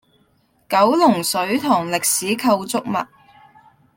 [0.67, 3.07] 九龍水塘歷史構築物